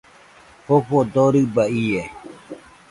Jofo 0.65 0.99
dorɨba 1.13 1.63
ie 1.85 2.01